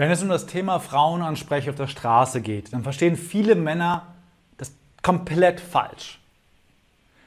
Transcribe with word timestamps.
Wenn 0.00 0.10
es 0.10 0.22
um 0.22 0.30
das 0.30 0.46
Thema 0.46 0.80
Frauenanspreche 0.80 1.68
auf 1.68 1.76
der 1.76 1.86
Straße 1.86 2.40
geht, 2.40 2.72
dann 2.72 2.82
verstehen 2.82 3.16
viele 3.16 3.54
Männer 3.54 4.06
das 4.56 4.72
komplett 5.02 5.60
falsch. 5.60 6.18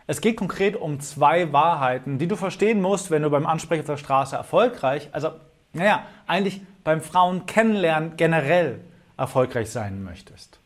Es 0.08 0.22
geht 0.22 0.38
konkret 0.38 0.76
um 0.76 1.00
zwei 1.00 1.54
Wahrheiten, 1.54 2.18
die 2.18 2.28
du 2.28 2.36
verstehen 2.36 2.82
musst, 2.82 3.12
wenn 3.12 3.22
du 3.22 3.30
beim 3.30 3.46
Ansprechen 3.46 3.82
auf 3.82 3.86
der 3.86 3.98
Straße 3.98 4.36
erfolgreich, 4.36 5.10
also 5.12 5.34
naja, 5.74 6.04
eigentlich 6.26 6.62
beim 6.84 7.02
Frauen 7.02 7.46
kennenlernen 7.46 8.18
generell 8.18 8.80
erfolgreich 9.18 9.70
sein 9.70 10.04
möchtest. 10.04 10.58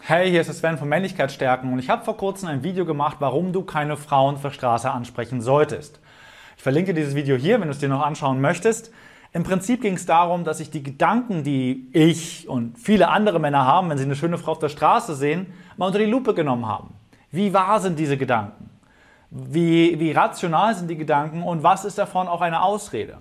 Hey, 0.00 0.30
hier 0.30 0.40
ist 0.40 0.52
Sven 0.52 0.78
von 0.78 0.88
Männlichkeitsstärken 0.88 1.72
und 1.72 1.78
ich 1.78 1.90
habe 1.90 2.04
vor 2.04 2.16
kurzem 2.16 2.48
ein 2.48 2.64
Video 2.64 2.84
gemacht, 2.84 3.18
warum 3.20 3.52
du 3.52 3.62
keine 3.62 3.96
Frauen 3.96 4.34
auf 4.34 4.42
der 4.42 4.50
Straße 4.50 4.90
ansprechen 4.90 5.40
solltest. 5.40 6.00
Ich 6.56 6.62
verlinke 6.62 6.94
dieses 6.94 7.14
Video 7.14 7.36
hier, 7.36 7.60
wenn 7.60 7.68
du 7.68 7.72
es 7.72 7.78
dir 7.78 7.88
noch 7.88 8.02
anschauen 8.02 8.40
möchtest. 8.40 8.90
Im 9.32 9.42
Prinzip 9.42 9.82
ging 9.82 9.94
es 9.94 10.06
darum, 10.06 10.44
dass 10.44 10.60
ich 10.60 10.70
die 10.70 10.82
Gedanken, 10.82 11.44
die 11.44 11.88
ich 11.92 12.48
und 12.48 12.78
viele 12.78 13.08
andere 13.08 13.38
Männer 13.38 13.66
haben, 13.66 13.90
wenn 13.90 13.98
sie 13.98 14.04
eine 14.04 14.16
schöne 14.16 14.38
Frau 14.38 14.52
auf 14.52 14.58
der 14.58 14.70
Straße 14.70 15.14
sehen, 15.14 15.52
mal 15.76 15.86
unter 15.86 15.98
die 15.98 16.06
Lupe 16.06 16.32
genommen 16.32 16.66
haben. 16.66 16.94
Wie 17.30 17.52
wahr 17.52 17.80
sind 17.80 17.98
diese 17.98 18.16
Gedanken? 18.16 18.70
Wie, 19.30 20.00
wie 20.00 20.12
rational 20.12 20.74
sind 20.74 20.88
die 20.88 20.96
Gedanken 20.96 21.42
und 21.42 21.62
was 21.62 21.84
ist 21.84 21.98
davon 21.98 22.28
auch 22.28 22.40
eine 22.40 22.62
Ausrede? 22.62 23.18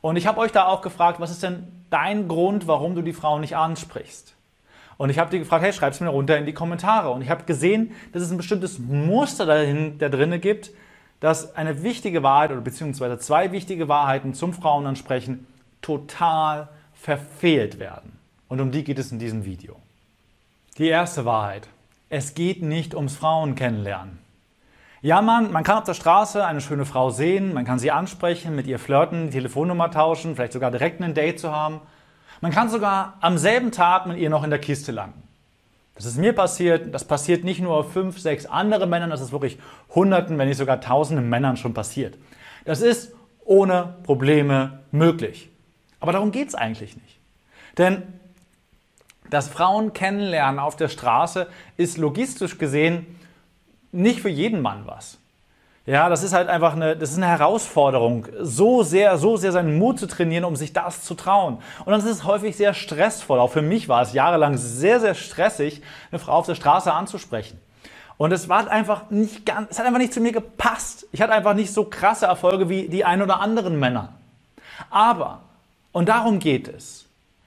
Und 0.00 0.16
ich 0.16 0.26
habe 0.26 0.40
euch 0.40 0.50
da 0.50 0.66
auch 0.66 0.82
gefragt, 0.82 1.20
was 1.20 1.30
ist 1.30 1.44
denn 1.44 1.84
dein 1.90 2.26
Grund, 2.26 2.66
warum 2.66 2.96
du 2.96 3.02
die 3.02 3.12
Frau 3.12 3.38
nicht 3.38 3.56
ansprichst? 3.56 4.34
Und 4.96 5.10
ich 5.10 5.18
habe 5.18 5.30
dir 5.30 5.38
gefragt, 5.38 5.62
hey, 5.62 5.72
schreib 5.72 5.92
es 5.92 6.00
mir 6.00 6.08
runter 6.08 6.36
in 6.36 6.46
die 6.46 6.54
Kommentare. 6.54 7.10
Und 7.10 7.22
ich 7.22 7.30
habe 7.30 7.44
gesehen, 7.44 7.92
dass 8.12 8.22
es 8.22 8.30
ein 8.30 8.36
bestimmtes 8.36 8.78
Muster 8.78 9.46
dahin, 9.46 9.98
da 9.98 10.08
drinne 10.08 10.40
gibt, 10.40 10.72
dass 11.22 11.54
eine 11.54 11.84
wichtige 11.84 12.24
Wahrheit 12.24 12.50
oder 12.50 12.62
beziehungsweise 12.62 13.16
zwei 13.16 13.52
wichtige 13.52 13.86
Wahrheiten 13.86 14.34
zum 14.34 14.52
Frauenansprechen 14.52 15.46
total 15.80 16.68
verfehlt 16.94 17.78
werden. 17.78 18.18
Und 18.48 18.60
um 18.60 18.72
die 18.72 18.82
geht 18.82 18.98
es 18.98 19.12
in 19.12 19.20
diesem 19.20 19.44
Video. 19.44 19.76
Die 20.78 20.88
erste 20.88 21.24
Wahrheit. 21.24 21.68
Es 22.08 22.34
geht 22.34 22.62
nicht 22.62 22.96
ums 22.96 23.14
Frauen 23.14 23.54
kennenlernen. 23.54 24.18
Ja, 25.00 25.22
man, 25.22 25.52
man 25.52 25.62
kann 25.62 25.78
auf 25.78 25.84
der 25.84 25.94
Straße 25.94 26.44
eine 26.44 26.60
schöne 26.60 26.86
Frau 26.86 27.10
sehen, 27.10 27.54
man 27.54 27.64
kann 27.64 27.78
sie 27.78 27.92
ansprechen, 27.92 28.56
mit 28.56 28.66
ihr 28.66 28.80
flirten, 28.80 29.26
die 29.26 29.34
Telefonnummer 29.34 29.92
tauschen, 29.92 30.34
vielleicht 30.34 30.52
sogar 30.52 30.72
direkt 30.72 31.00
ein 31.00 31.14
Date 31.14 31.38
zu 31.38 31.52
haben. 31.52 31.80
Man 32.40 32.50
kann 32.50 32.68
sogar 32.68 33.16
am 33.20 33.38
selben 33.38 33.70
Tag 33.70 34.06
mit 34.06 34.18
ihr 34.18 34.28
noch 34.28 34.42
in 34.42 34.50
der 34.50 34.58
Kiste 34.58 34.90
landen. 34.90 35.21
Das 36.02 36.12
ist 36.12 36.18
mir 36.18 36.32
passiert, 36.32 36.92
das 36.92 37.04
passiert 37.04 37.44
nicht 37.44 37.60
nur 37.60 37.84
fünf, 37.84 38.18
sechs 38.18 38.46
andere 38.46 38.88
Männern, 38.88 39.10
das 39.10 39.20
ist 39.20 39.30
wirklich 39.30 39.58
Hunderten, 39.94 40.36
wenn 40.36 40.48
nicht 40.48 40.56
sogar 40.56 40.80
Tausenden 40.80 41.28
Männern 41.28 41.56
schon 41.56 41.74
passiert. 41.74 42.18
Das 42.64 42.80
ist 42.80 43.12
ohne 43.44 43.94
Probleme 44.02 44.80
möglich. 44.90 45.48
Aber 46.00 46.10
darum 46.10 46.32
geht 46.32 46.48
es 46.48 46.54
eigentlich 46.56 46.96
nicht. 46.96 47.18
Denn 47.78 48.02
das 49.30 49.48
Frauen 49.48 49.92
kennenlernen 49.92 50.58
auf 50.58 50.74
der 50.74 50.88
Straße 50.88 51.46
ist 51.76 51.98
logistisch 51.98 52.58
gesehen 52.58 53.06
nicht 53.92 54.20
für 54.20 54.28
jeden 54.28 54.60
Mann 54.60 54.82
was. 54.86 55.18
Ja, 55.84 56.08
das 56.08 56.22
ist 56.22 56.32
halt 56.32 56.48
einfach 56.48 56.74
eine, 56.74 56.96
das 56.96 57.10
ist 57.10 57.16
eine 57.16 57.26
Herausforderung, 57.26 58.28
so 58.40 58.84
sehr, 58.84 59.18
so 59.18 59.36
sehr 59.36 59.50
seinen 59.50 59.78
Mut 59.78 59.98
zu 59.98 60.06
trainieren, 60.06 60.44
um 60.44 60.54
sich 60.54 60.72
das 60.72 61.02
zu 61.02 61.14
trauen. 61.14 61.58
Und 61.84 61.90
dann 61.90 61.98
ist 61.98 62.06
es 62.06 62.24
häufig 62.24 62.56
sehr 62.56 62.72
stressvoll. 62.72 63.40
Auch 63.40 63.50
für 63.50 63.62
mich 63.62 63.88
war 63.88 64.02
es 64.02 64.12
jahrelang 64.12 64.56
sehr, 64.56 65.00
sehr 65.00 65.14
stressig, 65.14 65.82
eine 66.12 66.20
Frau 66.20 66.34
auf 66.34 66.46
der 66.46 66.54
Straße 66.54 66.92
anzusprechen. 66.92 67.60
Und 68.16 68.32
es 68.32 68.48
war 68.48 68.70
einfach 68.70 69.10
nicht 69.10 69.44
ganz, 69.44 69.72
es 69.72 69.80
hat 69.80 69.86
einfach 69.86 69.98
nicht 69.98 70.14
zu 70.14 70.20
mir 70.20 70.30
gepasst. 70.30 71.06
Ich 71.10 71.20
hatte 71.20 71.32
einfach 71.32 71.54
nicht 71.54 71.74
so 71.74 71.84
krasse 71.84 72.26
Erfolge 72.26 72.68
wie 72.68 72.88
die 72.88 73.04
ein 73.04 73.20
oder 73.20 73.40
anderen 73.40 73.80
Männer. 73.80 74.10
Aber, 74.90 75.40
und 75.90 76.08
darum 76.08 76.38
geht 76.38 76.68
es, 76.68 77.06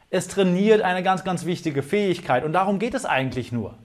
es 0.10 0.28
trainiert 0.28 0.82
eine 0.82 1.04
ganz, 1.04 1.24
ganz 1.24 1.46
wichtige 1.46 1.84
Fähigkeit. 1.84 2.44
Und 2.44 2.52
darum 2.52 2.80
geht 2.80 2.96
es 2.96 3.06
eigentlich 3.06 3.54
nur. 3.54 3.76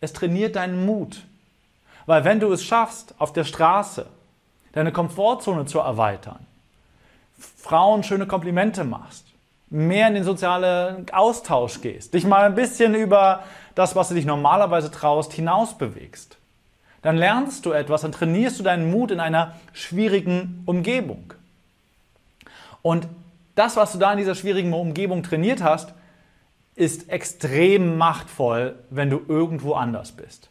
Es 0.00 0.12
trainiert 0.12 0.56
deinen 0.56 0.84
Mut. 0.84 1.22
Weil 2.06 2.24
wenn 2.24 2.40
du 2.40 2.52
es 2.52 2.64
schaffst, 2.64 3.14
auf 3.18 3.32
der 3.32 3.44
Straße 3.44 4.06
deine 4.72 4.92
Komfortzone 4.92 5.66
zu 5.66 5.80
erweitern, 5.80 6.46
Frauen 7.36 8.02
schöne 8.02 8.26
Komplimente 8.26 8.84
machst, 8.84 9.26
mehr 9.68 10.08
in 10.08 10.14
den 10.14 10.24
sozialen 10.24 11.10
Austausch 11.10 11.80
gehst, 11.80 12.14
dich 12.14 12.24
mal 12.24 12.44
ein 12.44 12.54
bisschen 12.54 12.94
über 12.94 13.42
das, 13.74 13.96
was 13.96 14.08
du 14.08 14.14
dich 14.14 14.24
normalerweise 14.24 14.90
traust, 14.90 15.32
hinaus 15.32 15.76
bewegst, 15.76 16.38
dann 17.02 17.16
lernst 17.16 17.66
du 17.66 17.72
etwas, 17.72 18.02
dann 18.02 18.12
trainierst 18.12 18.58
du 18.58 18.62
deinen 18.62 18.90
Mut 18.90 19.10
in 19.10 19.20
einer 19.20 19.54
schwierigen 19.72 20.62
Umgebung. 20.66 21.34
Und 22.82 23.08
das, 23.56 23.76
was 23.76 23.92
du 23.92 23.98
da 23.98 24.12
in 24.12 24.18
dieser 24.18 24.34
schwierigen 24.34 24.72
Umgebung 24.72 25.22
trainiert 25.22 25.62
hast, 25.62 25.92
ist 26.76 27.08
extrem 27.08 27.96
machtvoll, 27.96 28.78
wenn 28.90 29.10
du 29.10 29.22
irgendwo 29.28 29.74
anders 29.74 30.12
bist. 30.12 30.50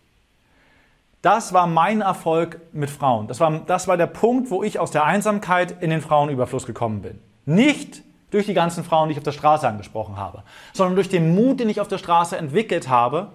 Das 1.25 1.53
war 1.53 1.65
mein 1.65 2.01
Erfolg 2.01 2.61
mit 2.71 2.91
Frauen. 2.91 3.27
Das 3.27 3.39
war, 3.39 3.49
das 3.65 3.87
war 3.87 3.97
der 3.97 4.05
Punkt, 4.05 4.51
wo 4.51 4.61
ich 4.61 4.77
aus 4.77 4.91
der 4.91 5.05
Einsamkeit 5.05 5.81
in 5.81 5.89
den 5.89 6.01
Frauenüberfluss 6.01 6.67
gekommen 6.67 7.01
bin. 7.01 7.19
Nicht 7.45 8.03
durch 8.29 8.45
die 8.45 8.53
ganzen 8.53 8.83
Frauen, 8.83 9.09
die 9.09 9.13
ich 9.13 9.17
auf 9.17 9.23
der 9.23 9.31
Straße 9.31 9.67
angesprochen 9.67 10.17
habe, 10.17 10.43
sondern 10.71 10.93
durch 10.93 11.09
den 11.09 11.33
Mut, 11.33 11.59
den 11.59 11.67
ich 11.67 11.81
auf 11.81 11.87
der 11.87 11.97
Straße 11.97 12.37
entwickelt 12.37 12.89
habe. 12.89 13.29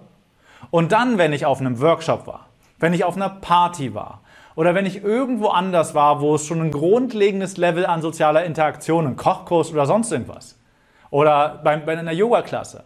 Und 0.69 0.93
dann, 0.93 1.17
wenn 1.17 1.33
ich 1.33 1.45
auf 1.45 1.59
einem 1.59 1.81
Workshop 1.81 2.27
war, 2.27 2.45
wenn 2.79 2.93
ich 2.93 3.03
auf 3.03 3.17
einer 3.17 3.27
Party 3.27 3.93
war 3.93 4.21
oder 4.55 4.73
wenn 4.73 4.85
ich 4.85 5.03
irgendwo 5.03 5.49
anders 5.49 5.93
war, 5.93 6.21
wo 6.21 6.35
es 6.35 6.47
schon 6.47 6.61
ein 6.61 6.71
grundlegendes 6.71 7.57
Level 7.57 7.85
an 7.85 8.01
sozialer 8.01 8.45
Interaktion, 8.45 9.05
ein 9.05 9.17
Kochkurs 9.17 9.69
oder 9.69 9.85
sonst 9.85 10.13
irgendwas 10.13 10.57
oder 11.09 11.59
bei, 11.61 11.75
bei 11.75 11.97
einer 11.97 12.13
Yoga-Klasse, 12.13 12.85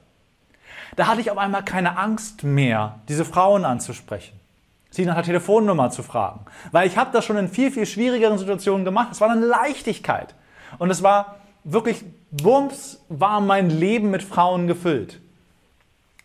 da 0.95 1.05
hatte 1.05 1.21
ich 1.21 1.29
auf 1.29 1.37
einmal 1.37 1.63
keine 1.63 1.95
Angst 1.95 2.43
mehr, 2.43 3.01
diese 3.07 3.23
Frauen 3.23 3.65
anzusprechen 3.65 4.39
sie 4.95 5.05
nach 5.05 5.15
der 5.15 5.23
Telefonnummer 5.23 5.91
zu 5.91 6.03
fragen. 6.03 6.45
Weil 6.71 6.87
ich 6.87 6.97
habe 6.97 7.11
das 7.13 7.25
schon 7.25 7.37
in 7.37 7.47
viel, 7.47 7.71
viel 7.71 7.85
schwierigeren 7.85 8.37
Situationen 8.37 8.85
gemacht. 8.85 9.09
Es 9.11 9.21
war 9.21 9.29
eine 9.29 9.45
Leichtigkeit. 9.45 10.35
Und 10.79 10.89
es 10.89 11.03
war 11.03 11.37
wirklich, 11.63 12.03
bums, 12.31 13.03
war 13.09 13.41
mein 13.41 13.69
Leben 13.69 14.11
mit 14.11 14.23
Frauen 14.23 14.67
gefüllt. 14.67 15.19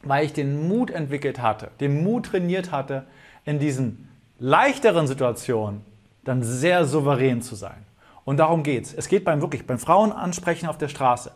Weil 0.03 0.25
ich 0.25 0.33
den 0.33 0.69
Mut 0.69 0.91
entwickelt 0.91 1.43
hatte, 1.43 1.71
den 1.81 2.03
Mut 2.03 2.27
trainiert 2.27 2.73
hatte, 2.73 3.05
in 3.45 3.59
diesen 3.59 4.09
leichteren 4.39 5.07
Situationen 5.07 5.85
dann 6.25 6.43
sehr 6.43 6.85
souverän 6.87 7.43
zu 7.43 7.55
sein. 7.55 7.85
Und 8.25 8.39
darum 8.39 8.63
geht's. 8.63 8.95
Es 8.95 9.09
geht 9.09 9.25
beim 9.25 9.41
wirklich 9.41 9.67
beim 9.67 9.79
Frauenansprechen 9.79 10.69
auf 10.69 10.79
der 10.79 10.89
Straße. 10.89 11.33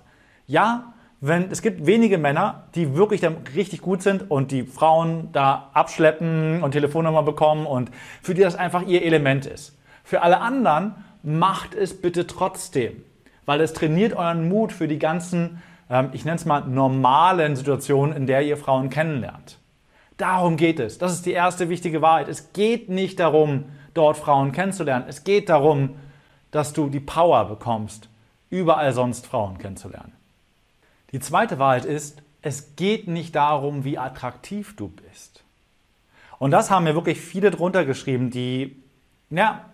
Ja, 0.47 0.94
wenn 1.27 1.51
es 1.51 1.63
gibt 1.63 1.87
wenige 1.87 2.19
Männer, 2.19 2.65
die 2.75 2.97
wirklich 2.97 3.23
dann 3.23 3.39
richtig 3.55 3.81
gut 3.81 4.03
sind 4.03 4.31
und 4.31 4.51
die 4.51 4.65
Frauen 4.65 5.31
da 5.33 5.71
abschleppen 5.73 6.63
und 6.63 6.73
Telefonnummer 6.73 7.23
bekommen 7.23 7.65
und 7.65 7.91
für 8.21 8.35
die 8.35 8.43
das 8.43 8.57
einfach 8.57 8.87
ihr 8.87 9.03
Element 9.03 9.47
ist. 9.47 9.75
Für 10.03 10.21
alle 10.21 10.41
anderen 10.41 10.97
macht 11.23 11.75
es 11.75 11.99
bitte 11.99 12.27
trotzdem, 12.27 13.03
weil 13.47 13.63
es 13.63 13.73
trainiert 13.73 14.13
euren 14.13 14.51
Mut 14.51 14.71
für 14.71 14.87
die 14.87 14.99
ganzen, 14.99 15.63
ähm, 15.89 16.11
ich 16.13 16.27
nenne 16.27 16.37
es 16.37 16.45
mal 16.45 16.61
normalen 16.67 17.57
Situationen, 17.57 18.15
in 18.15 18.27
der 18.27 18.43
ihr 18.43 18.59
Frauen 18.59 18.91
kennenlernt. 18.91 19.59
Darum 20.19 20.59
geht 20.59 20.79
es. 20.79 20.99
Das 20.99 21.15
ist 21.15 21.25
die 21.25 21.33
erste 21.33 21.71
wichtige 21.71 22.03
Wahrheit. 22.03 22.29
Es 22.29 22.53
geht 22.53 22.91
nicht 22.91 23.19
darum, 23.19 23.65
dort 23.95 24.19
Frauen 24.19 24.53
kennenzulernen. 24.53 25.07
Es 25.09 25.25
geht 25.25 25.49
darum, 25.49 25.97
dass 26.51 26.75
du 26.75 26.91
die 26.91 27.01
Power 27.01 27.47
bekommst, 27.47 28.11
überall 28.51 28.93
sonst 28.93 29.27
Frauen 29.27 29.57
kennenzulernen. 29.57 30.13
Die 31.15 31.21
zweite 31.21 31.61
Wahrheit 31.61 31.85
ist, 31.85 32.25
es 32.43 32.75
geht 32.75 33.07
nicht 33.07 33.37
darum, 33.37 33.85
wie 33.85 33.99
attraktiv 33.99 34.75
du 34.75 34.89
bist. 34.89 35.45
Und 36.41 36.51
das 36.51 36.73
haben 36.73 36.83
mir 36.83 36.97
wirklich 36.97 37.21
viele 37.21 37.53
drunter 37.53 37.85
geschrieben, 37.85 38.31
die, 38.31 38.83
ja, 39.31 39.65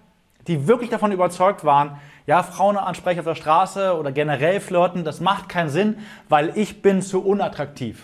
die 0.48 0.66
wirklich 0.66 0.90
davon 0.90 1.12
überzeugt 1.12 1.64
waren, 1.64 1.98
ja, 2.26 2.42
Frauen 2.42 2.76
ansprechen 2.76 3.20
auf 3.20 3.24
der 3.24 3.36
Straße 3.36 3.96
oder 3.98 4.12
generell 4.12 4.60
flirten, 4.60 5.02
das 5.02 5.20
macht 5.20 5.48
keinen 5.48 5.70
Sinn, 5.70 6.00
weil 6.28 6.52
ich 6.58 6.82
bin 6.82 7.00
zu 7.00 7.24
unattraktiv. 7.24 8.02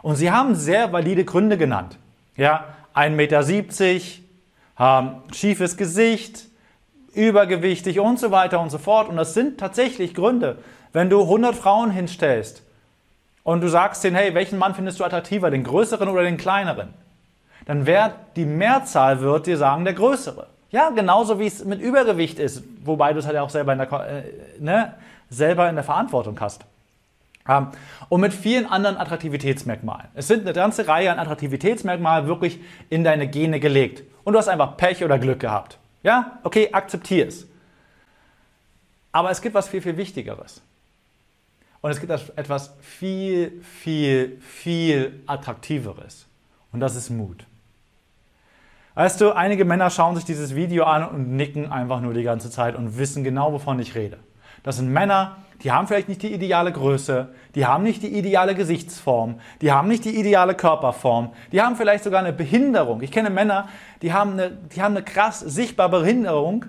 Und 0.00 0.16
sie 0.16 0.30
haben 0.30 0.54
sehr 0.54 0.90
valide 0.90 1.26
Gründe 1.26 1.58
genannt. 1.58 1.98
Ja, 2.36 2.68
1,70 2.94 3.10
Meter, 3.10 3.44
ähm, 4.80 5.22
schiefes 5.34 5.76
Gesicht, 5.76 6.46
übergewichtig 7.12 8.00
und 8.00 8.18
so 8.18 8.30
weiter 8.30 8.60
und 8.60 8.70
so 8.70 8.78
fort. 8.78 9.10
Und 9.10 9.16
das 9.16 9.34
sind 9.34 9.60
tatsächlich 9.60 10.14
Gründe. 10.14 10.56
Wenn 10.94 11.10
du 11.10 11.20
100 11.20 11.54
Frauen 11.54 11.90
hinstellst, 11.90 12.62
und 13.48 13.62
du 13.62 13.68
sagst 13.68 14.04
denen, 14.04 14.14
hey, 14.14 14.34
welchen 14.34 14.58
Mann 14.58 14.74
findest 14.74 15.00
du 15.00 15.04
attraktiver, 15.04 15.50
den 15.50 15.64
größeren 15.64 16.10
oder 16.10 16.22
den 16.22 16.36
kleineren? 16.36 16.92
Dann 17.64 17.86
wird 17.86 18.12
die 18.36 18.44
Mehrzahl 18.44 19.22
wird 19.22 19.46
dir 19.46 19.56
sagen, 19.56 19.86
der 19.86 19.94
größere. 19.94 20.48
Ja, 20.70 20.90
genauso 20.90 21.38
wie 21.38 21.46
es 21.46 21.64
mit 21.64 21.80
Übergewicht 21.80 22.38
ist, 22.38 22.62
wobei 22.84 23.14
du 23.14 23.20
es 23.20 23.26
halt 23.26 23.38
auch 23.38 23.48
selber 23.48 23.72
in 23.72 23.78
der, 23.78 23.90
äh, 23.90 24.22
ne, 24.60 24.92
selber 25.30 25.66
in 25.70 25.76
der 25.76 25.84
Verantwortung 25.84 26.38
hast. 26.38 26.66
Ähm, 27.48 27.68
und 28.10 28.20
mit 28.20 28.34
vielen 28.34 28.66
anderen 28.66 28.98
Attraktivitätsmerkmalen. 28.98 30.08
Es 30.12 30.28
sind 30.28 30.42
eine 30.42 30.52
ganze 30.52 30.86
Reihe 30.86 31.10
an 31.10 31.18
Attraktivitätsmerkmalen 31.18 32.26
wirklich 32.26 32.60
in 32.90 33.02
deine 33.02 33.28
Gene 33.28 33.60
gelegt. 33.60 34.02
Und 34.24 34.34
du 34.34 34.38
hast 34.38 34.48
einfach 34.48 34.76
Pech 34.76 35.02
oder 35.02 35.18
Glück 35.18 35.40
gehabt. 35.40 35.78
Ja, 36.02 36.38
okay, 36.42 36.68
akzeptier 36.70 37.26
es. 37.26 37.46
Aber 39.10 39.30
es 39.30 39.40
gibt 39.40 39.54
was 39.54 39.68
viel, 39.68 39.80
viel 39.80 39.96
Wichtigeres. 39.96 40.60
Und 41.80 41.90
es 41.90 42.00
gibt 42.00 42.10
etwas 42.10 42.74
viel, 42.80 43.62
viel, 43.62 44.40
viel 44.40 45.22
Attraktiveres. 45.26 46.26
Und 46.72 46.80
das 46.80 46.96
ist 46.96 47.10
Mut. 47.10 47.44
Weißt 48.94 49.20
du, 49.20 49.30
einige 49.30 49.64
Männer 49.64 49.90
schauen 49.90 50.16
sich 50.16 50.24
dieses 50.24 50.56
Video 50.56 50.84
an 50.84 51.08
und 51.08 51.36
nicken 51.36 51.70
einfach 51.70 52.00
nur 52.00 52.14
die 52.14 52.24
ganze 52.24 52.50
Zeit 52.50 52.74
und 52.74 52.98
wissen 52.98 53.22
genau, 53.22 53.52
wovon 53.52 53.78
ich 53.78 53.94
rede. 53.94 54.18
Das 54.64 54.76
sind 54.76 54.92
Männer, 54.92 55.36
die 55.62 55.70
haben 55.70 55.86
vielleicht 55.86 56.08
nicht 56.08 56.22
die 56.22 56.32
ideale 56.32 56.72
Größe, 56.72 57.28
die 57.54 57.64
haben 57.64 57.84
nicht 57.84 58.02
die 58.02 58.18
ideale 58.18 58.56
Gesichtsform, 58.56 59.40
die 59.60 59.70
haben 59.70 59.86
nicht 59.86 60.04
die 60.04 60.18
ideale 60.18 60.54
Körperform, 60.54 61.32
die 61.52 61.62
haben 61.62 61.76
vielleicht 61.76 62.02
sogar 62.02 62.20
eine 62.20 62.32
Behinderung. 62.32 63.00
Ich 63.02 63.12
kenne 63.12 63.30
Männer, 63.30 63.68
die 64.02 64.12
haben 64.12 64.32
eine, 64.32 64.50
die 64.50 64.82
haben 64.82 64.96
eine 64.96 65.04
krass 65.04 65.40
sichtbare 65.40 66.00
Behinderung 66.00 66.66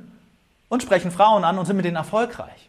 und 0.69 0.83
sprechen 0.83 1.09
Frauen 1.09 1.43
an 1.43 1.57
und 1.57 1.65
sind 1.65 1.77
mit 1.77 1.85
denen 1.85 1.97
erfolgreich. 1.97 2.68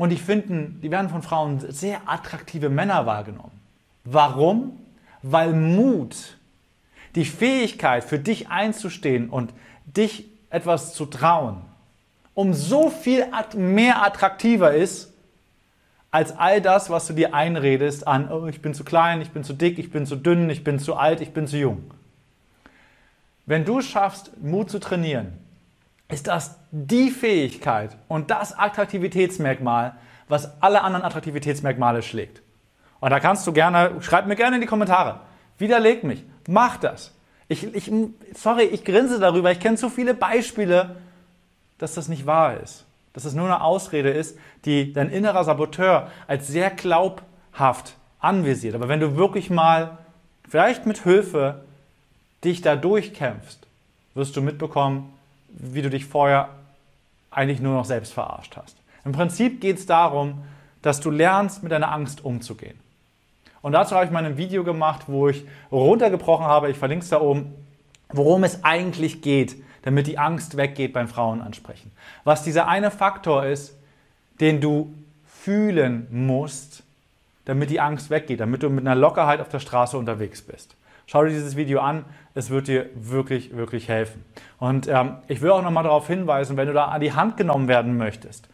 Und 0.00 0.08
die 0.08 0.16
finden, 0.16 0.80
die 0.82 0.90
werden 0.90 1.10
von 1.10 1.20
Frauen 1.20 1.60
sehr 1.60 2.00
attraktive 2.06 2.70
Männer 2.70 3.04
wahrgenommen. 3.04 3.60
Warum? 4.04 4.80
Weil 5.20 5.52
Mut 5.52 6.38
die 7.16 7.26
Fähigkeit 7.26 8.02
für 8.02 8.18
dich 8.18 8.48
einzustehen 8.48 9.28
und 9.28 9.52
dich 9.84 10.24
etwas 10.48 10.94
zu 10.94 11.04
trauen, 11.04 11.60
um 12.32 12.54
so 12.54 12.88
viel 12.88 13.26
mehr 13.54 14.02
attraktiver 14.02 14.72
ist, 14.72 15.12
als 16.10 16.32
all 16.32 16.62
das, 16.62 16.88
was 16.88 17.06
du 17.06 17.12
dir 17.12 17.34
einredest 17.34 18.08
an, 18.08 18.32
oh, 18.32 18.46
ich 18.46 18.62
bin 18.62 18.72
zu 18.72 18.84
klein, 18.84 19.20
ich 19.20 19.32
bin 19.32 19.44
zu 19.44 19.52
dick, 19.52 19.78
ich 19.78 19.90
bin 19.90 20.06
zu 20.06 20.16
dünn, 20.16 20.48
ich 20.48 20.64
bin 20.64 20.78
zu 20.78 20.96
alt, 20.96 21.20
ich 21.20 21.34
bin 21.34 21.46
zu 21.46 21.58
jung. 21.58 21.90
Wenn 23.44 23.66
du 23.66 23.82
schaffst, 23.82 24.32
Mut 24.42 24.70
zu 24.70 24.80
trainieren, 24.80 25.34
ist 26.10 26.26
das 26.26 26.58
die 26.70 27.10
Fähigkeit 27.10 27.96
und 28.08 28.30
das 28.30 28.56
Attraktivitätsmerkmal, 28.58 29.94
was 30.28 30.62
alle 30.62 30.82
anderen 30.82 31.04
Attraktivitätsmerkmale 31.04 32.02
schlägt. 32.02 32.42
Und 33.00 33.10
da 33.10 33.20
kannst 33.20 33.46
du 33.46 33.52
gerne, 33.52 33.92
schreib 34.00 34.26
mir 34.26 34.36
gerne 34.36 34.56
in 34.56 34.62
die 34.62 34.68
Kommentare, 34.68 35.20
widerleg 35.58 36.04
mich. 36.04 36.24
Mach 36.48 36.76
das. 36.76 37.14
Ich, 37.48 37.64
ich, 37.74 37.90
sorry, 38.34 38.64
ich 38.64 38.84
grinse 38.84 39.18
darüber. 39.18 39.50
Ich 39.50 39.60
kenne 39.60 39.76
zu 39.76 39.88
viele 39.88 40.14
Beispiele, 40.14 40.96
dass 41.78 41.94
das 41.94 42.08
nicht 42.08 42.26
wahr 42.26 42.60
ist. 42.60 42.86
Dass 43.12 43.24
es 43.24 43.34
nur 43.34 43.46
eine 43.46 43.62
Ausrede 43.62 44.10
ist, 44.10 44.38
die 44.64 44.92
dein 44.92 45.10
innerer 45.10 45.42
Saboteur 45.42 46.10
als 46.28 46.46
sehr 46.46 46.70
glaubhaft 46.70 47.96
anvisiert. 48.20 48.74
Aber 48.74 48.88
wenn 48.88 49.00
du 49.00 49.16
wirklich 49.16 49.50
mal, 49.50 49.98
vielleicht 50.48 50.86
mit 50.86 51.02
Hilfe, 51.02 51.64
dich 52.44 52.60
da 52.60 52.76
durchkämpfst, 52.76 53.66
wirst 54.14 54.36
du 54.36 54.42
mitbekommen, 54.42 55.12
wie 55.52 55.82
du 55.82 55.90
dich 55.90 56.06
vorher 56.06 56.50
eigentlich 57.30 57.60
nur 57.60 57.74
noch 57.74 57.84
selbst 57.84 58.12
verarscht 58.12 58.56
hast. 58.56 58.76
Im 59.04 59.12
Prinzip 59.12 59.60
geht 59.60 59.78
es 59.78 59.86
darum, 59.86 60.42
dass 60.82 61.00
du 61.00 61.10
lernst, 61.10 61.62
mit 61.62 61.72
deiner 61.72 61.92
Angst 61.92 62.24
umzugehen. 62.24 62.78
Und 63.62 63.72
dazu 63.72 63.94
habe 63.94 64.06
ich 64.06 64.10
mal 64.10 64.24
ein 64.24 64.36
Video 64.36 64.64
gemacht, 64.64 65.02
wo 65.06 65.28
ich 65.28 65.44
runtergebrochen 65.70 66.46
habe, 66.46 66.70
ich 66.70 66.78
verlinke 66.78 67.04
es 67.04 67.10
da 67.10 67.20
oben, 67.20 67.54
worum 68.08 68.44
es 68.44 68.64
eigentlich 68.64 69.20
geht, 69.22 69.56
damit 69.82 70.06
die 70.06 70.18
Angst 70.18 70.56
weggeht 70.56 70.92
beim 70.92 71.08
Frauenansprechen. 71.08 71.90
Was 72.24 72.42
dieser 72.42 72.68
eine 72.68 72.90
Faktor 72.90 73.44
ist, 73.44 73.74
den 74.40 74.60
du 74.60 74.94
fühlen 75.26 76.06
musst, 76.10 76.82
damit 77.44 77.70
die 77.70 77.80
Angst 77.80 78.10
weggeht, 78.10 78.40
damit 78.40 78.62
du 78.62 78.70
mit 78.70 78.86
einer 78.86 78.94
Lockerheit 78.94 79.40
auf 79.40 79.48
der 79.48 79.60
Straße 79.60 79.96
unterwegs 79.96 80.42
bist. 80.42 80.76
Schau 81.10 81.24
dir 81.24 81.30
dieses 81.30 81.56
Video 81.56 81.80
an, 81.80 82.04
es 82.36 82.50
wird 82.50 82.68
dir 82.68 82.86
wirklich, 82.94 83.56
wirklich 83.56 83.88
helfen. 83.88 84.24
Und 84.60 84.86
ähm, 84.86 85.16
ich 85.26 85.40
will 85.40 85.50
auch 85.50 85.60
nochmal 85.60 85.82
darauf 85.82 86.06
hinweisen, 86.06 86.56
wenn 86.56 86.68
du 86.68 86.72
da 86.72 86.84
an 86.84 87.00
die 87.00 87.12
Hand 87.12 87.36
genommen 87.36 87.66
werden 87.66 87.96
möchtest, 87.96 88.48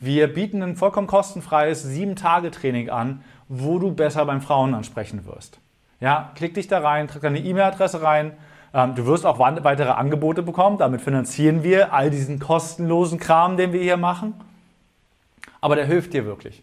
wir 0.00 0.32
bieten 0.32 0.62
ein 0.62 0.74
vollkommen 0.74 1.06
kostenfreies 1.06 1.86
7-Tage-Training 1.86 2.88
an, 2.88 3.22
wo 3.48 3.78
du 3.78 3.92
besser 3.92 4.24
beim 4.24 4.40
Frauen 4.40 4.72
ansprechen 4.72 5.26
wirst. 5.26 5.58
Ja, 6.00 6.32
klick 6.34 6.54
dich 6.54 6.66
da 6.66 6.78
rein, 6.78 7.08
trag 7.08 7.20
deine 7.20 7.40
E-Mail-Adresse 7.40 8.00
rein. 8.00 8.32
Ähm, 8.72 8.94
du 8.94 9.04
wirst 9.04 9.26
auch 9.26 9.38
weitere 9.38 9.90
Angebote 9.90 10.42
bekommen. 10.42 10.78
Damit 10.78 11.02
finanzieren 11.02 11.62
wir 11.62 11.92
all 11.92 12.08
diesen 12.08 12.38
kostenlosen 12.38 13.18
Kram, 13.18 13.58
den 13.58 13.74
wir 13.74 13.82
hier 13.82 13.98
machen. 13.98 14.32
Aber 15.60 15.76
der 15.76 15.84
hilft 15.84 16.14
dir 16.14 16.24
wirklich. 16.24 16.62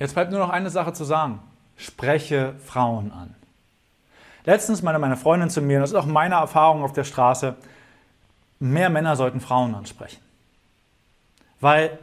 Jetzt 0.00 0.14
bleibt 0.14 0.32
nur 0.32 0.40
noch 0.40 0.50
eine 0.50 0.70
Sache 0.70 0.92
zu 0.92 1.04
sagen. 1.04 1.38
Spreche 1.76 2.54
Frauen 2.64 3.12
an. 3.12 3.36
Letztens 4.46 4.80
meinte 4.80 5.00
meine 5.00 5.16
Freundin 5.16 5.50
zu 5.50 5.60
mir, 5.60 5.76
und 5.76 5.82
das 5.82 5.90
ist 5.90 5.96
auch 5.96 6.06
meine 6.06 6.36
Erfahrung 6.36 6.84
auf 6.84 6.92
der 6.92 7.04
Straße, 7.04 7.56
mehr 8.60 8.88
Männer 8.88 9.16
sollten 9.16 9.40
Frauen 9.40 9.74
ansprechen. 9.74 10.22
Weil 11.60 11.98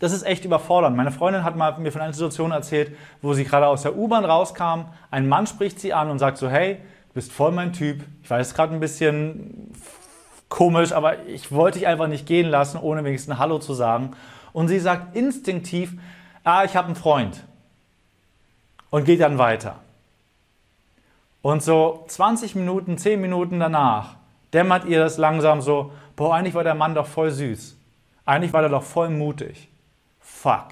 das 0.00 0.12
ist 0.12 0.24
echt 0.24 0.44
überfordernd. 0.44 0.96
Meine 0.96 1.12
Freundin 1.12 1.44
hat 1.44 1.56
mal 1.56 1.78
mir 1.78 1.92
von 1.92 2.02
einer 2.02 2.12
Situation 2.12 2.50
erzählt, 2.50 2.94
wo 3.22 3.32
sie 3.32 3.44
gerade 3.44 3.68
aus 3.68 3.82
der 3.82 3.96
U-Bahn 3.96 4.24
rauskam. 4.24 4.86
Ein 5.10 5.28
Mann 5.28 5.46
spricht 5.46 5.80
sie 5.80 5.94
an 5.94 6.10
und 6.10 6.18
sagt 6.18 6.38
so, 6.38 6.50
hey, 6.50 6.74
du 6.74 7.14
bist 7.14 7.32
voll 7.32 7.52
mein 7.52 7.72
Typ. 7.72 8.04
Ich 8.22 8.28
weiß 8.28 8.54
gerade 8.54 8.74
ein 8.74 8.80
bisschen 8.80 9.72
komisch, 10.48 10.92
aber 10.92 11.24
ich 11.26 11.52
wollte 11.52 11.78
dich 11.78 11.88
einfach 11.88 12.08
nicht 12.08 12.26
gehen 12.26 12.48
lassen, 12.48 12.78
ohne 12.78 13.04
wenigstens 13.04 13.38
Hallo 13.38 13.58
zu 13.58 13.74
sagen. 13.74 14.10
Und 14.52 14.68
sie 14.68 14.80
sagt 14.80 15.16
instinktiv, 15.16 15.92
ah, 16.42 16.64
ich 16.64 16.76
habe 16.76 16.88
einen 16.88 16.96
Freund. 16.96 17.44
Und 18.90 19.04
geht 19.04 19.20
dann 19.20 19.38
weiter. 19.38 19.76
Und 21.46 21.62
so 21.62 22.02
20 22.08 22.56
Minuten, 22.56 22.98
10 22.98 23.20
Minuten 23.20 23.60
danach 23.60 24.16
dämmert 24.52 24.84
ihr 24.86 24.98
das 24.98 25.16
langsam 25.16 25.60
so, 25.60 25.92
boah, 26.16 26.34
eigentlich 26.34 26.54
war 26.54 26.64
der 26.64 26.74
Mann 26.74 26.96
doch 26.96 27.06
voll 27.06 27.30
süß. 27.30 27.78
Eigentlich 28.24 28.52
war 28.52 28.64
er 28.64 28.68
doch 28.68 28.82
voll 28.82 29.10
mutig 29.10 29.68
fuck, 30.18 30.70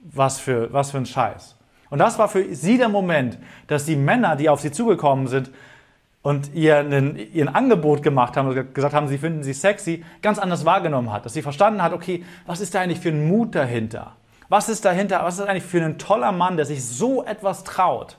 was 0.00 0.38
für, 0.38 0.72
was 0.72 0.92
für 0.92 0.98
ein 0.98 1.06
Scheiß. 1.06 1.56
Und 1.90 1.98
das 1.98 2.20
war 2.20 2.28
für 2.28 2.54
sie 2.54 2.78
der 2.78 2.88
Moment, 2.88 3.36
dass 3.66 3.84
die 3.84 3.96
Männer, 3.96 4.36
die 4.36 4.48
auf 4.48 4.60
sie 4.60 4.70
zugekommen 4.70 5.26
sind 5.26 5.50
und 6.22 6.54
ihr 6.54 6.76
einen, 6.76 7.16
ihren 7.16 7.52
Angebot 7.52 8.04
gemacht 8.04 8.36
haben, 8.36 8.46
und 8.46 8.74
gesagt 8.74 8.94
haben, 8.94 9.08
sie 9.08 9.18
finden 9.18 9.42
sie 9.42 9.54
sexy, 9.54 10.04
ganz 10.22 10.38
anders 10.38 10.64
wahrgenommen 10.64 11.12
hat. 11.12 11.24
Dass 11.24 11.34
sie 11.34 11.42
verstanden 11.42 11.82
hat, 11.82 11.92
okay, 11.92 12.24
was 12.46 12.60
ist 12.60 12.76
da 12.76 12.80
eigentlich 12.80 13.00
für 13.00 13.08
ein 13.08 13.26
Mut 13.26 13.56
dahinter? 13.56 14.12
Was 14.48 14.68
ist 14.68 14.84
dahinter, 14.84 15.24
was 15.24 15.40
ist 15.40 15.48
eigentlich 15.48 15.64
für 15.64 15.84
ein 15.84 15.98
toller 15.98 16.30
Mann, 16.30 16.56
der 16.56 16.64
sich 16.64 16.84
so 16.84 17.24
etwas 17.24 17.64
traut? 17.64 18.18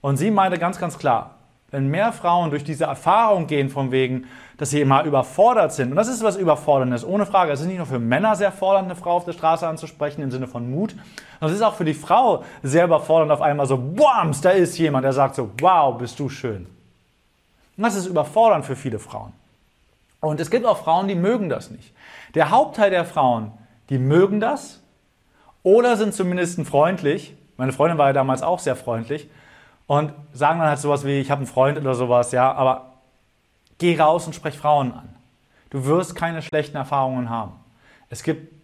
Und 0.00 0.16
sie 0.16 0.30
meinte 0.30 0.58
ganz, 0.58 0.78
ganz 0.78 0.98
klar, 0.98 1.36
wenn 1.70 1.88
mehr 1.88 2.12
Frauen 2.12 2.50
durch 2.50 2.64
diese 2.64 2.84
Erfahrung 2.84 3.46
gehen, 3.46 3.68
von 3.68 3.92
wegen, 3.92 4.26
dass 4.56 4.70
sie 4.70 4.80
immer 4.80 5.04
überfordert 5.04 5.72
sind, 5.72 5.90
und 5.90 5.96
das 5.96 6.08
ist 6.08 6.22
was 6.22 6.36
Überforderndes, 6.36 7.04
ohne 7.04 7.26
Frage, 7.26 7.52
es 7.52 7.60
ist 7.60 7.66
nicht 7.66 7.76
nur 7.76 7.86
für 7.86 7.98
Männer 7.98 8.34
sehr 8.34 8.50
fordernd, 8.50 8.86
eine 8.86 8.96
Frau 8.96 9.12
auf 9.12 9.24
der 9.24 9.32
Straße 9.32 9.66
anzusprechen, 9.66 10.22
im 10.22 10.30
Sinne 10.30 10.48
von 10.48 10.68
Mut, 10.70 10.90
sondern 11.38 11.54
es 11.54 11.60
ist 11.60 11.62
auch 11.62 11.74
für 11.74 11.84
die 11.84 11.94
Frau 11.94 12.44
sehr 12.62 12.84
überfordernd, 12.84 13.30
auf 13.30 13.40
einmal 13.40 13.66
so, 13.66 13.76
boams, 13.76 14.40
da 14.40 14.50
ist 14.50 14.76
jemand, 14.78 15.04
der 15.04 15.12
sagt 15.12 15.36
so, 15.36 15.50
wow, 15.60 15.96
bist 15.96 16.18
du 16.18 16.28
schön. 16.28 16.66
Und 17.76 17.84
das 17.84 17.94
ist 17.94 18.06
überfordernd 18.06 18.64
für 18.66 18.76
viele 18.76 18.98
Frauen. 18.98 19.32
Und 20.20 20.40
es 20.40 20.50
gibt 20.50 20.66
auch 20.66 20.78
Frauen, 20.78 21.08
die 21.08 21.14
mögen 21.14 21.48
das 21.48 21.70
nicht. 21.70 21.94
Der 22.34 22.50
Hauptteil 22.50 22.90
der 22.90 23.04
Frauen, 23.04 23.52
die 23.88 23.98
mögen 23.98 24.40
das 24.40 24.80
oder 25.62 25.96
sind 25.96 26.14
zumindest 26.14 26.60
freundlich. 26.66 27.34
Meine 27.56 27.72
Freundin 27.72 27.96
war 27.96 28.08
ja 28.08 28.12
damals 28.12 28.42
auch 28.42 28.58
sehr 28.58 28.76
freundlich 28.76 29.28
und 29.90 30.12
sagen 30.32 30.60
dann 30.60 30.68
halt 30.68 30.78
sowas 30.78 31.04
wie, 31.04 31.18
ich 31.18 31.32
habe 31.32 31.40
einen 31.40 31.48
Freund 31.48 31.76
oder 31.76 31.96
sowas, 31.96 32.30
ja, 32.30 32.52
aber 32.52 32.92
geh 33.78 33.98
raus 33.98 34.24
und 34.24 34.36
sprech 34.36 34.56
Frauen 34.56 34.92
an. 34.92 35.08
Du 35.70 35.84
wirst 35.84 36.14
keine 36.14 36.42
schlechten 36.42 36.76
Erfahrungen 36.76 37.28
haben. 37.28 37.54
Es 38.08 38.22
gibt 38.22 38.54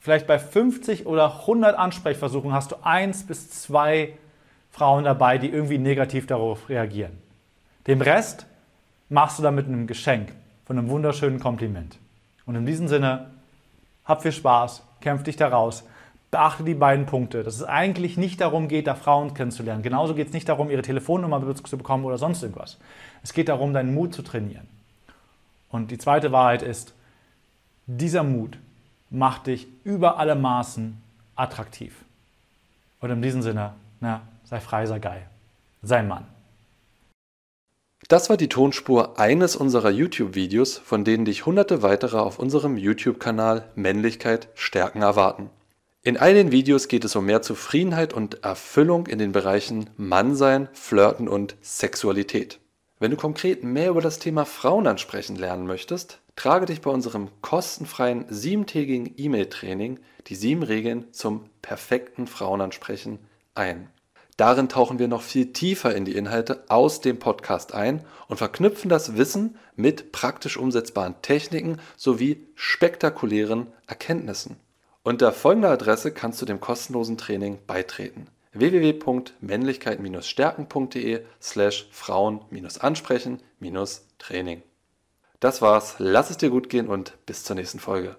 vielleicht 0.00 0.26
bei 0.26 0.38
50 0.38 1.06
oder 1.06 1.40
100 1.40 1.78
Ansprechversuchen 1.78 2.52
hast 2.52 2.72
du 2.72 2.76
eins 2.82 3.26
bis 3.26 3.62
zwei 3.62 4.18
Frauen 4.70 5.04
dabei, 5.04 5.38
die 5.38 5.48
irgendwie 5.48 5.78
negativ 5.78 6.26
darauf 6.26 6.68
reagieren. 6.68 7.16
Den 7.86 8.02
Rest 8.02 8.44
machst 9.08 9.38
du 9.38 9.42
dann 9.42 9.54
mit 9.54 9.66
einem 9.66 9.86
Geschenk, 9.86 10.30
von 10.66 10.76
einem 10.76 10.90
wunderschönen 10.90 11.40
Kompliment. 11.40 11.96
Und 12.44 12.54
in 12.54 12.66
diesem 12.66 12.86
Sinne, 12.86 13.30
hab 14.04 14.20
viel 14.20 14.32
Spaß, 14.32 14.82
kämpf 15.00 15.22
dich 15.22 15.36
da 15.36 15.48
raus 15.48 15.84
beachte 16.34 16.64
die 16.64 16.74
beiden 16.74 17.06
Punkte, 17.06 17.44
dass 17.44 17.54
es 17.54 17.62
eigentlich 17.62 18.16
nicht 18.16 18.40
darum 18.40 18.66
geht, 18.66 18.88
da 18.88 18.96
Frauen 18.96 19.34
kennenzulernen. 19.34 19.84
Genauso 19.84 20.16
geht 20.16 20.26
es 20.26 20.32
nicht 20.32 20.48
darum, 20.48 20.68
ihre 20.68 20.82
Telefonnummer 20.82 21.54
zu 21.54 21.78
bekommen 21.78 22.04
oder 22.04 22.18
sonst 22.18 22.42
irgendwas. 22.42 22.76
Es 23.22 23.32
geht 23.32 23.48
darum, 23.48 23.72
deinen 23.72 23.94
Mut 23.94 24.12
zu 24.12 24.22
trainieren. 24.22 24.66
Und 25.70 25.92
die 25.92 25.98
zweite 25.98 26.32
Wahrheit 26.32 26.62
ist, 26.62 26.92
dieser 27.86 28.24
Mut 28.24 28.58
macht 29.10 29.46
dich 29.46 29.68
über 29.84 30.18
alle 30.18 30.34
Maßen 30.34 31.00
attraktiv. 31.36 31.94
Und 33.00 33.10
in 33.10 33.22
diesem 33.22 33.42
Sinne, 33.42 33.74
na, 34.00 34.22
sei 34.42 34.58
frei, 34.58 34.86
sei 34.86 34.98
geil. 34.98 35.22
Sei 35.82 36.02
Mann. 36.02 36.26
Das 38.08 38.28
war 38.28 38.36
die 38.36 38.48
Tonspur 38.48 39.20
eines 39.20 39.54
unserer 39.54 39.90
YouTube-Videos, 39.90 40.78
von 40.78 41.04
denen 41.04 41.26
dich 41.26 41.46
hunderte 41.46 41.82
weitere 41.82 42.18
auf 42.18 42.40
unserem 42.40 42.76
YouTube-Kanal 42.76 43.68
Männlichkeit 43.76 44.48
stärken 44.56 45.00
erwarten. 45.00 45.48
In 46.06 46.18
all 46.18 46.34
den 46.34 46.52
Videos 46.52 46.88
geht 46.88 47.06
es 47.06 47.16
um 47.16 47.24
mehr 47.24 47.40
Zufriedenheit 47.40 48.12
und 48.12 48.44
Erfüllung 48.44 49.06
in 49.06 49.18
den 49.18 49.32
Bereichen 49.32 49.88
Mannsein, 49.96 50.68
Flirten 50.74 51.28
und 51.28 51.56
Sexualität. 51.62 52.60
Wenn 52.98 53.10
du 53.10 53.16
konkret 53.16 53.64
mehr 53.64 53.88
über 53.88 54.02
das 54.02 54.18
Thema 54.18 54.44
Frauen 54.44 54.86
ansprechen 54.86 55.34
lernen 55.34 55.66
möchtest, 55.66 56.20
trage 56.36 56.66
dich 56.66 56.82
bei 56.82 56.90
unserem 56.90 57.30
kostenfreien 57.40 58.26
siebentägigen 58.28 59.14
E-Mail-Training 59.16 59.98
die 60.26 60.34
sieben 60.34 60.62
Regeln 60.62 61.10
zum 61.12 61.48
perfekten 61.62 62.26
Frauenansprechen 62.26 63.18
ein. 63.54 63.88
Darin 64.36 64.68
tauchen 64.68 64.98
wir 64.98 65.08
noch 65.08 65.22
viel 65.22 65.54
tiefer 65.54 65.94
in 65.94 66.04
die 66.04 66.16
Inhalte 66.16 66.64
aus 66.68 67.00
dem 67.00 67.18
Podcast 67.18 67.72
ein 67.72 68.04
und 68.28 68.36
verknüpfen 68.36 68.90
das 68.90 69.16
Wissen 69.16 69.56
mit 69.74 70.12
praktisch 70.12 70.58
umsetzbaren 70.58 71.14
Techniken 71.22 71.78
sowie 71.96 72.46
spektakulären 72.56 73.68
Erkenntnissen. 73.86 74.56
Unter 75.06 75.32
folgender 75.32 75.70
Adresse 75.70 76.12
kannst 76.12 76.40
du 76.40 76.46
dem 76.46 76.60
kostenlosen 76.60 77.18
Training 77.18 77.58
beitreten: 77.66 78.28
www.männlichkeit-stärken.de 78.54 81.20
slash 81.42 81.86
Frauen-ansprechen-training. 81.90 84.62
Das 85.40 85.60
war's, 85.60 85.96
lass 85.98 86.30
es 86.30 86.38
dir 86.38 86.48
gut 86.48 86.70
gehen 86.70 86.88
und 86.88 87.18
bis 87.26 87.44
zur 87.44 87.54
nächsten 87.54 87.80
Folge. 87.80 88.16